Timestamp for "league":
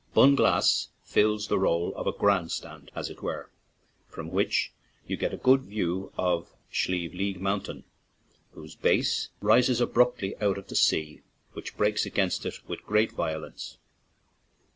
7.13-7.39